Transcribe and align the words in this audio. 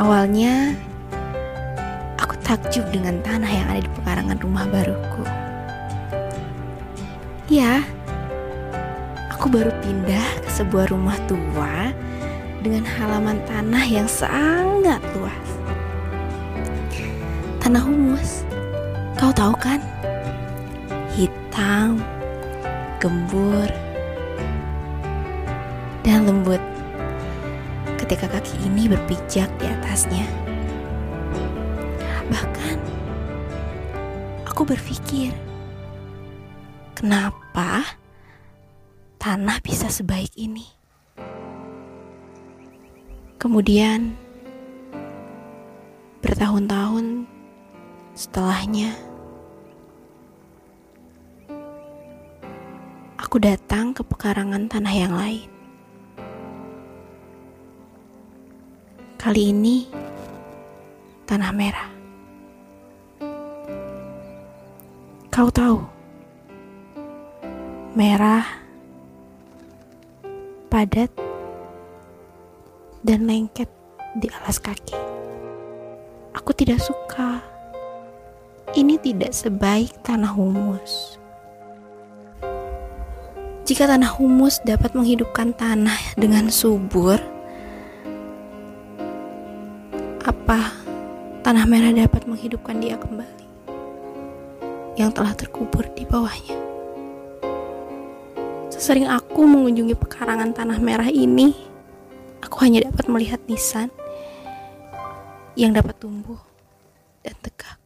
Awalnya, 0.00 0.72
aku 2.16 2.32
takjub 2.40 2.88
dengan 2.88 3.20
tanah 3.20 3.52
yang 3.52 3.68
ada 3.68 3.84
di 3.84 3.90
pekarangan 4.00 4.40
rumah 4.40 4.64
baruku. 4.64 5.28
Ya, 7.52 7.84
aku 9.28 9.52
baru 9.52 9.68
pindah 9.84 10.40
ke 10.40 10.48
sebuah 10.56 10.88
rumah 10.88 11.20
tua 11.28 11.92
dengan 12.64 12.80
halaman 12.80 13.44
tanah 13.44 13.84
yang 13.84 14.08
sangat 14.08 15.04
luas. 15.12 15.48
Tanah 17.60 17.84
humus, 17.84 18.48
kau 19.20 19.36
tahu 19.36 19.52
kan? 19.60 19.84
Hitam, 21.12 22.00
gembur, 23.04 23.68
dan 26.00 26.24
lembut 26.24 26.64
ketika 28.10 28.26
kaki 28.26 28.66
ini 28.66 28.90
berpijak 28.90 29.46
di 29.62 29.70
Bahkan, 32.30 32.78
aku 34.46 34.62
berpikir, 34.62 35.34
kenapa 36.94 37.82
tanah 39.18 39.58
bisa 39.58 39.90
sebaik 39.90 40.30
ini? 40.38 40.62
Kemudian, 43.34 44.14
bertahun-tahun 46.22 47.26
setelahnya, 48.14 48.94
aku 53.18 53.42
datang 53.42 53.90
ke 53.90 54.06
pekarangan 54.06 54.70
tanah 54.70 54.94
yang 54.94 55.18
lain. 55.18 55.59
Kali 59.20 59.52
ini, 59.52 59.84
tanah 61.28 61.52
merah. 61.52 61.92
Kau 65.28 65.52
tahu, 65.52 65.76
merah, 67.92 68.48
padat, 70.72 71.12
dan 73.04 73.28
lengket 73.28 73.68
di 74.16 74.24
alas 74.40 74.56
kaki. 74.56 74.96
Aku 76.32 76.56
tidak 76.56 76.80
suka. 76.80 77.44
Ini 78.72 78.96
tidak 79.04 79.36
sebaik 79.36 80.00
tanah 80.00 80.32
humus. 80.32 81.20
Jika 83.68 83.84
tanah 83.84 84.16
humus 84.16 84.64
dapat 84.64 84.96
menghidupkan 84.96 85.52
tanah 85.52 86.16
dengan 86.16 86.48
subur, 86.48 87.20
apa 90.22 90.76
tanah 91.40 91.64
merah 91.64 91.90
dapat 91.96 92.28
menghidupkan 92.28 92.76
dia 92.78 93.00
kembali 93.00 93.46
yang 95.00 95.08
telah 95.10 95.32
terkubur 95.32 95.88
di 95.96 96.04
bawahnya? 96.04 96.58
Sesering 98.68 99.08
aku 99.08 99.48
mengunjungi 99.48 99.96
pekarangan 99.96 100.52
tanah 100.52 100.78
merah 100.80 101.08
ini, 101.08 101.70
Aku 102.40 102.64
hanya 102.64 102.88
dapat 102.88 103.04
melihat 103.08 103.40
nisan 103.48 103.92
yang 105.56 105.76
dapat 105.76 105.96
tumbuh 106.00 106.40
dan 107.20 107.36
tegak. 107.44 107.79